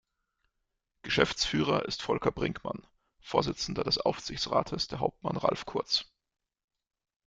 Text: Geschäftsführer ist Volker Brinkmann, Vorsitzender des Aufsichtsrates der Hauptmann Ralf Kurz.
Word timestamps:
Geschäftsführer 1.03 1.85
ist 1.85 2.01
Volker 2.01 2.31
Brinkmann, 2.31 2.87
Vorsitzender 3.19 3.83
des 3.83 3.99
Aufsichtsrates 3.99 4.87
der 4.87 4.99
Hauptmann 4.99 5.37
Ralf 5.37 5.67
Kurz. 5.67 6.05